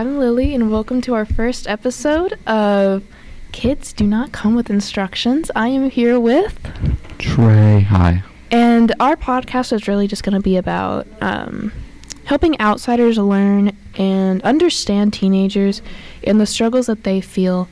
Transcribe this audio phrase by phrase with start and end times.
[0.00, 3.04] I'm Lily, and welcome to our first episode of
[3.52, 5.50] Kids Do Not Come with Instructions.
[5.54, 6.58] I am here with.
[7.18, 8.22] Trey, hi.
[8.50, 11.70] And our podcast is really just going to be about um,
[12.24, 15.82] helping outsiders learn and understand teenagers
[16.24, 17.68] and the struggles that they feel,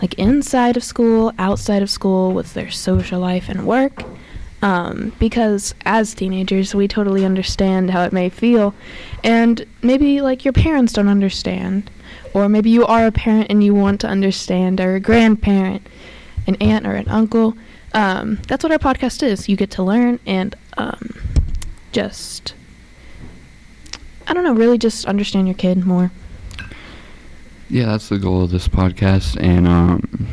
[0.00, 4.04] like inside of school, outside of school, with their social life and work.
[4.62, 8.74] Um, because as teenagers, we totally understand how it may feel,
[9.24, 11.90] and maybe like your parents don't understand,
[12.32, 15.84] or maybe you are a parent and you want to understand, or a grandparent,
[16.46, 17.56] an aunt, or an uncle.
[17.92, 19.48] Um, that's what our podcast is.
[19.48, 21.12] You get to learn and um,
[21.90, 22.54] just,
[24.28, 26.12] I don't know, really just understand your kid more.
[27.68, 30.28] Yeah, that's the goal of this podcast, and um,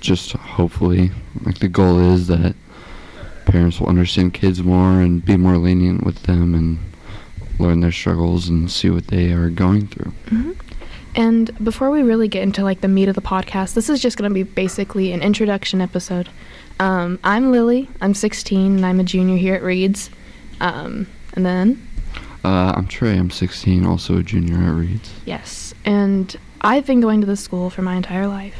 [0.00, 1.12] just hopefully,
[1.44, 2.54] like the goal is that
[3.52, 6.78] parents will understand kids more and be more lenient with them and
[7.58, 10.12] learn their struggles and see what they are going through.
[10.26, 10.52] Mm-hmm.
[11.14, 14.16] And before we really get into like the meat of the podcast, this is just
[14.16, 16.30] going to be basically an introduction episode.
[16.80, 17.90] Um, I'm Lily.
[18.00, 20.08] I'm 16 and I'm a junior here at Reeds.
[20.60, 21.86] Um, and then
[22.44, 23.16] Uh, I'm Trey.
[23.18, 25.12] I'm 16, also a junior at Reeds.
[25.26, 28.56] Yes, and I've been going to this school for my entire life.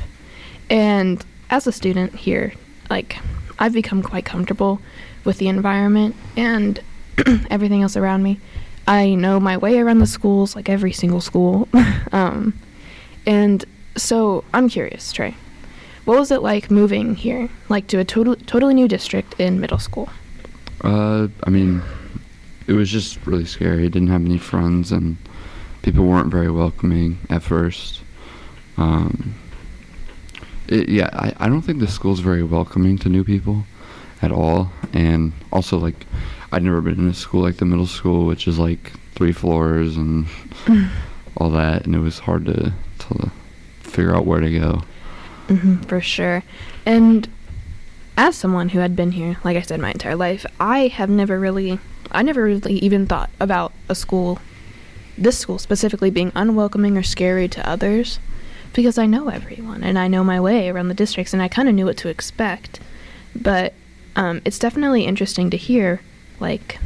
[0.69, 2.53] And as a student here,
[2.91, 3.17] like,
[3.63, 4.81] I've become quite comfortable
[5.23, 6.81] with the environment and
[7.49, 8.41] everything else around me.
[8.89, 11.69] I know my way around the schools, like every single school.
[12.13, 12.59] um,
[13.25, 15.37] and so I'm curious, Trey.
[16.07, 19.79] What was it like moving here, like to a total, totally new district in middle
[19.79, 20.09] school?
[20.81, 21.83] Uh, I mean,
[22.67, 23.85] it was just really scary.
[23.85, 25.17] I didn't have any friends, and
[25.83, 28.01] people weren't very welcoming at first.
[28.77, 29.37] Um,
[30.69, 33.65] it, yeah, I, I don't think the school's very welcoming to new people
[34.21, 34.71] at all.
[34.93, 36.07] And also, like,
[36.53, 39.97] I'd never been in a school like the middle school, which is like three floors
[39.97, 40.27] and
[41.37, 43.31] all that, and it was hard to to
[43.81, 44.83] figure out where to go.
[45.49, 46.43] hmm for sure.
[46.87, 47.29] And
[48.17, 51.39] as someone who had been here, like I said, my entire life, I have never
[51.41, 51.79] really,
[52.11, 54.39] I never really even thought about a school,
[55.17, 58.19] this school specifically, being unwelcoming or scary to others,
[58.73, 61.69] because I know everyone and I know my way around the districts, and I kind
[61.69, 62.81] of knew what to expect.
[63.35, 63.75] But
[64.17, 66.01] um, it's definitely interesting to hear,
[66.39, 66.79] like,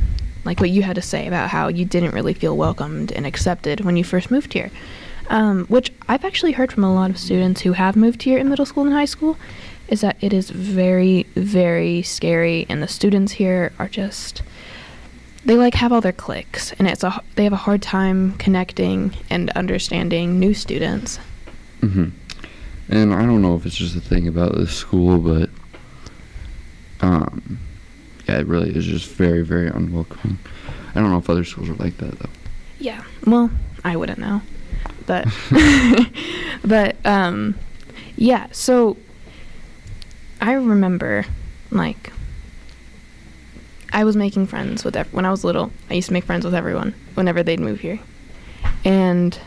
[0.44, 3.80] like what you had to say about how you didn't really feel welcomed and accepted
[3.80, 4.70] when you first moved here
[5.28, 8.48] um, which I've actually heard from a lot of students who have moved here in
[8.48, 9.36] middle school and high school,
[9.88, 14.42] is that it is very, very scary, and the students here are just
[15.44, 19.14] they like have all their cliques, and it's a they have a hard time connecting
[19.30, 21.18] and understanding new students.
[21.80, 22.08] Hmm
[22.88, 25.50] And I don't know if it's just a thing about this school, but
[27.00, 27.58] um,
[28.28, 30.38] yeah, it really is just very, very unwelcoming.
[30.94, 32.30] I don't know if other schools are like that though.
[32.78, 33.50] Yeah, well,
[33.84, 34.42] I wouldn't know,
[35.06, 35.26] but
[36.64, 37.54] but um,
[38.16, 38.48] yeah.
[38.52, 38.96] So
[40.40, 41.24] I remember,
[41.70, 42.12] like,
[43.92, 45.70] I was making friends with ev- when I was little.
[45.90, 48.00] I used to make friends with everyone whenever they'd move here,
[48.84, 49.38] and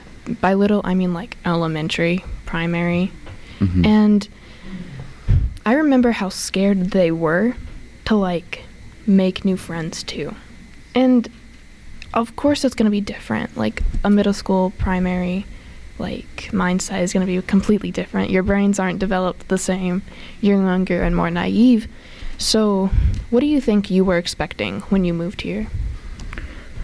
[0.41, 3.11] by little I mean like elementary, primary,
[3.59, 3.85] Mhm.
[3.85, 4.27] and
[5.65, 7.55] I remember how scared they were
[8.05, 8.63] to like
[9.05, 10.33] make new friends too.
[10.95, 11.27] And
[12.13, 13.55] of course it's going to be different.
[13.57, 15.45] Like a middle school, primary,
[15.99, 18.31] like mindset is going to be completely different.
[18.31, 20.01] Your brains aren't developed the same.
[20.41, 21.87] You're younger and more naive.
[22.37, 22.89] So,
[23.29, 25.67] what do you think you were expecting when you moved here?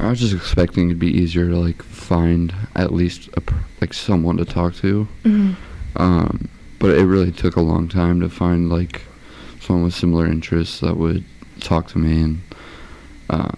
[0.06, 3.42] I was just expecting it'd be easier to like find at least a,
[3.82, 5.08] like someone to talk to.
[5.24, 5.54] Mm-hmm.
[6.02, 6.50] Um,
[6.80, 9.02] but it really took a long time to find like
[9.62, 11.24] someone with similar interests that would
[11.60, 12.42] talk to me, and
[13.30, 13.52] uh,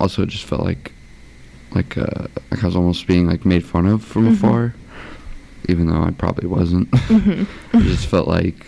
[0.00, 0.92] also it just felt like
[1.72, 4.32] like uh, like I was almost being like made fun of from Mhm.
[4.34, 4.74] afar,
[5.68, 6.90] even though I probably wasn't.
[7.08, 7.46] Mhm.
[7.74, 8.64] it just felt like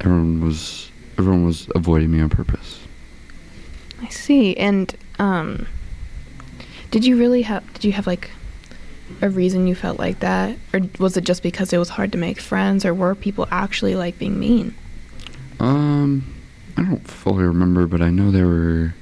[0.00, 2.80] everyone was everyone was avoiding me on purpose.
[4.02, 4.56] I see.
[4.56, 5.66] And um
[6.90, 8.30] did you really have did you have like
[9.22, 12.18] a reason you felt like that or was it just because it was hard to
[12.18, 14.74] make friends or were people actually like being mean?
[15.60, 16.34] Um,
[16.76, 18.94] I don't fully remember, but I know there were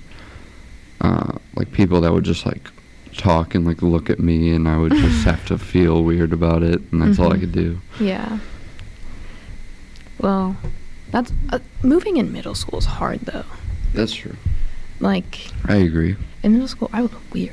[1.01, 2.69] uh, like people that would just like
[3.17, 6.63] talk and like look at me, and I would just have to feel weird about
[6.63, 7.81] it, and that's all I could do.
[7.99, 8.39] Yeah.
[10.21, 10.57] Well,
[11.11, 13.45] that's uh, moving in middle school is hard though.
[13.93, 14.37] That's true.
[15.01, 16.17] Like I agree.
[16.43, 17.53] in middle school, I was weird.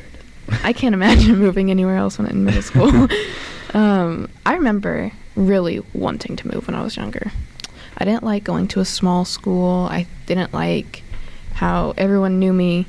[0.63, 3.07] I can't imagine moving anywhere else when in middle school.
[3.73, 7.31] um, I remember really wanting to move when I was younger.
[7.97, 9.87] I didn't like going to a small school.
[9.89, 11.03] I didn't like
[11.53, 12.85] how everyone knew me,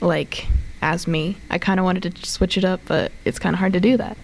[0.00, 0.46] like
[0.82, 1.36] as me.
[1.50, 3.96] I kind of wanted to switch it up, but it's kind of hard to do
[3.96, 4.16] that.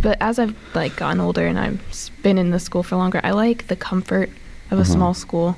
[0.00, 1.80] but as I've like gotten older and I've
[2.22, 4.30] been in the school for longer, I like the comfort
[4.70, 4.84] of a Uh-huh.
[4.92, 5.56] small school.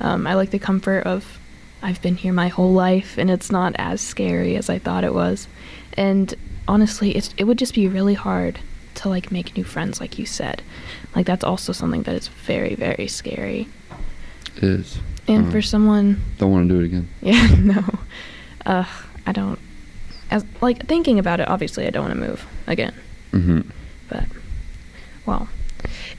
[0.00, 1.38] Um, I like the comfort of
[1.82, 5.14] I've been here my whole life and it's not as scary as I thought it
[5.14, 5.46] was.
[5.94, 6.34] And
[6.66, 8.58] honestly, it's it would just be really hard
[8.96, 10.62] to like make new friends, like you said.
[11.14, 13.68] Like that's also something that is very very scary.
[14.56, 14.98] It is.
[15.28, 17.08] And Um, for someone Don't want to do it again.
[17.20, 17.84] Yeah, no.
[18.66, 18.84] Uh,
[19.26, 19.58] I don't.
[20.30, 22.94] As like thinking about it, obviously, I don't want to move again.
[23.32, 23.60] Mm-hmm.
[24.08, 24.24] But,
[25.26, 25.48] well,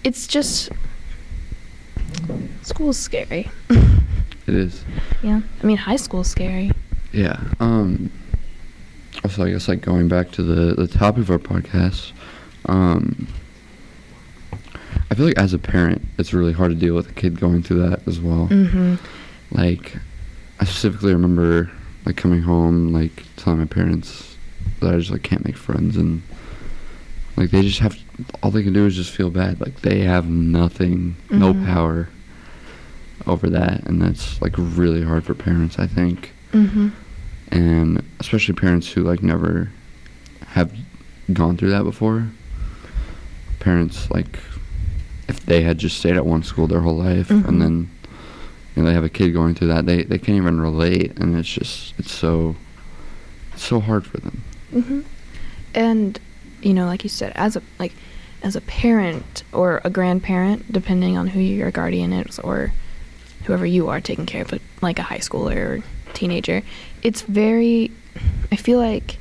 [0.03, 0.69] it's just
[2.63, 3.49] school's scary.
[4.49, 4.83] It is.
[5.21, 6.71] yeah, I mean, high school's scary.
[7.11, 7.39] Yeah.
[7.59, 8.11] Um.
[9.23, 12.11] Also, I guess like going back to the the topic of our podcast,
[12.65, 13.27] um,
[15.11, 17.61] I feel like as a parent, it's really hard to deal with a kid going
[17.63, 18.47] through that as well.
[18.49, 18.95] Mm-hmm.
[19.51, 19.97] Like,
[20.59, 21.69] I specifically remember
[22.05, 24.37] like coming home, like telling my parents
[24.79, 26.21] that I just like can't make friends, and
[27.35, 27.97] like they just have
[28.41, 29.59] all they can do is just feel bad.
[29.59, 31.65] Like they have nothing, no Mhm.
[31.65, 32.09] power
[33.27, 35.77] over that, and that's like really hard for parents.
[35.79, 36.89] I think Mm-hmm.
[37.51, 39.71] and especially parents who like never
[40.47, 40.73] have
[41.31, 42.27] gone through that before
[43.59, 44.39] parents like
[45.27, 47.47] if they had just stayed at one school their whole life Mhm.
[47.47, 47.89] and then
[48.75, 51.35] you know, they have a kid going through that they they can't even relate and
[51.37, 52.55] it's just it's so
[53.53, 54.41] it's so hard for them
[54.73, 54.99] Mm-hmm.
[55.75, 56.19] And
[56.61, 57.93] you know, like you said, as a like
[58.43, 62.71] as a parent or a grandparent, depending on who your guardian is or
[63.45, 65.83] whoever you are taking care of, it, like a high schooler or
[66.13, 66.61] teenager,
[67.01, 67.91] it's very.
[68.51, 69.17] I feel like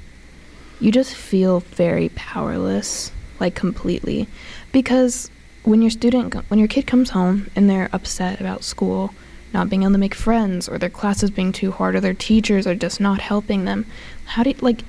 [0.81, 4.26] you just feel very powerless, like completely,
[4.73, 5.31] because
[5.65, 9.15] when your student, when your kid comes home and they're upset about school,
[9.53, 12.67] not being able to make friends, or their classes being too hard, or their teachers
[12.67, 13.87] are just not helping them,
[14.25, 14.82] how do you, like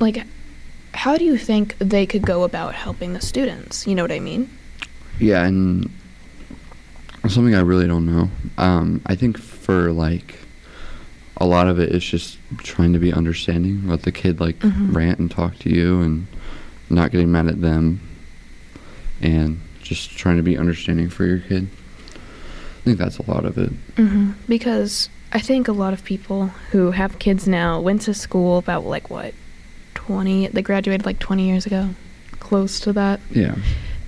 [0.00, 0.26] like
[0.94, 4.20] how do you think they could go about helping the students you know what i
[4.20, 4.48] mean
[5.18, 5.90] yeah and
[7.28, 8.30] something i really don't know.
[8.58, 10.38] Um i think for like
[11.38, 14.94] a lot of it is just trying to be understanding let the kid like Mhm.
[14.94, 16.26] rant and talk to you and
[16.88, 18.00] not getting mad at them
[19.20, 21.68] and just trying to be understanding for your kid.
[22.14, 23.70] I think that's a lot of it.
[23.96, 24.32] Mm-hmm.
[24.48, 28.84] because i think a lot of people who have kids now went to school about
[28.86, 29.34] like what
[29.94, 31.90] 20 they graduated like 20 years ago
[32.38, 33.18] close to that.
[33.32, 33.56] Yeah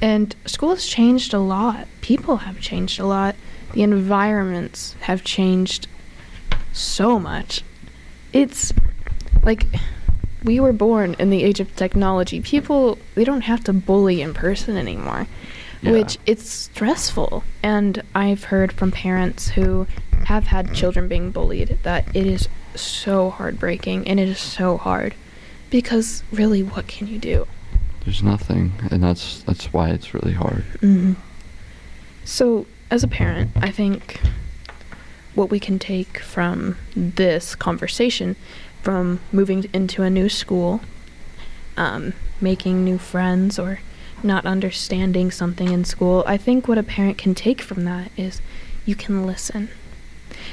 [0.00, 1.86] and school has changed a lot.
[2.00, 3.34] People have changed a lot.
[3.72, 5.86] The environments have changed
[6.72, 7.62] so much.
[8.32, 8.72] It's
[9.42, 9.64] like
[10.44, 12.40] we were born in the age of technology.
[12.40, 15.26] People they don't have to bully in person anymore
[15.82, 15.92] Yeah.
[15.92, 17.44] which it's stressful.
[17.62, 19.86] And i've heard from parents who
[20.26, 25.14] have had children being bullied that it is so heartbreaking and it is so hard.
[25.70, 27.46] Because really what can you do
[28.04, 31.14] there's nothing and that's that's why it's really hard Mm-hmm.
[32.28, 34.20] So, as a parent, I think
[35.34, 38.36] what we can take from this conversation,
[38.82, 40.82] from moving into a new school,
[41.78, 43.80] um, making new friends, or
[44.22, 48.42] not understanding something in school, I think what a parent can take from that is
[48.84, 49.70] you can listen.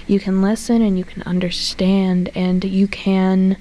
[0.07, 3.57] You can listen and you can understand and you can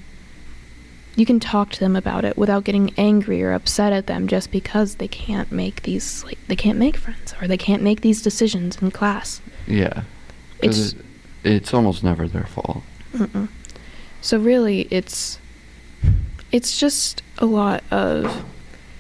[1.17, 4.51] you can talk to them about it without getting angry or upset at them just
[4.51, 8.21] because they can't make these like they can't make friends or they can't make these
[8.23, 9.41] decisions in class.
[9.67, 10.03] Yeah.
[10.61, 10.99] It's- it,
[11.45, 12.83] it's almost never their fault
[13.15, 13.49] Mm-mm.
[14.23, 15.39] So really, it's
[16.51, 18.45] it's just a lot of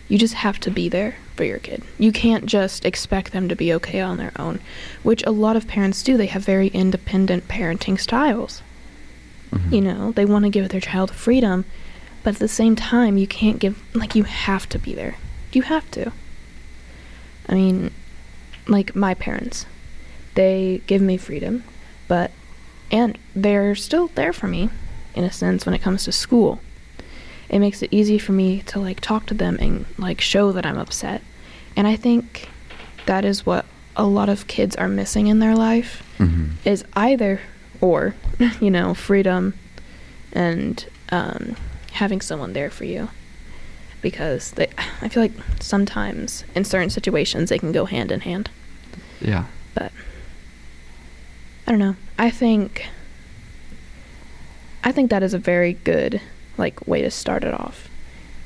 [0.09, 1.83] you just have to be there for your kid.
[1.99, 4.61] You can't just expect them to be okay on their own,
[5.03, 6.17] which a lot of parents do.
[6.17, 8.63] They have very independent parenting styles.
[9.51, 9.73] Mhm.
[9.73, 11.65] You know, they want to give their child freedom,
[12.25, 15.17] but at the same time, you can't give like you have to be there.
[15.53, 16.11] You have to.
[17.49, 17.91] I mean,
[18.67, 19.67] like my parents,
[20.35, 21.63] they give me freedom,
[22.09, 22.31] but
[22.91, 24.71] and they're still there for me
[25.15, 26.61] in a sense when it comes to school.
[27.49, 30.65] It makes it easy for me to like talk to them and like show that
[30.67, 31.23] I'm upset.
[31.77, 32.49] And I think
[33.07, 33.67] that is what
[33.97, 36.53] a lot of kids are missing in their life Mhm.
[36.65, 37.41] is either
[37.81, 38.15] or,
[38.61, 39.55] you know, freedom
[40.33, 41.55] and um,
[41.95, 43.09] having someone there for you.
[44.03, 44.69] Because they,
[45.01, 48.51] I feel like sometimes in certain situations they can go hand in hand.
[49.21, 49.93] yeah But
[51.67, 51.97] I don't know.
[52.19, 52.87] I think
[54.85, 56.21] I think that is a very good
[56.59, 57.89] like way to start it off.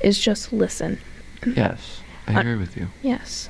[0.00, 1.00] Is just listen.
[1.44, 3.48] yes i Uh, agree with you Yes.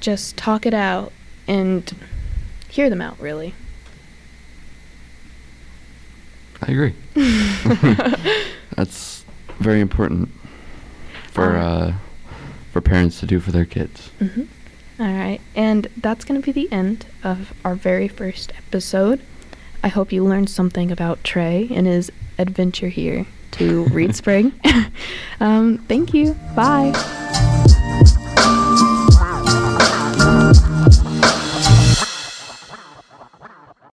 [0.00, 1.12] Just talk it out
[1.48, 1.92] and
[2.68, 3.54] hear them out really.
[6.62, 6.94] i agree
[8.76, 9.21] that's
[9.62, 10.28] very important
[11.32, 11.92] for Uh, uh,
[12.72, 14.10] for parents to do for their kids.
[14.18, 14.42] hmm
[15.00, 19.20] All right, and that's going to be the end of our very first episode.
[19.82, 24.52] I hope you learned something about Trey and his adventure here to Reed Spring.
[25.40, 26.34] um, thank you.
[26.54, 26.92] Bye.